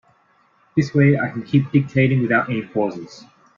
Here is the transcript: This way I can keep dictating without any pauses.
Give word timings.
This 0.75 0.95
way 0.95 1.19
I 1.19 1.29
can 1.29 1.43
keep 1.43 1.71
dictating 1.71 2.23
without 2.23 2.49
any 2.49 2.63
pauses. 2.65 3.23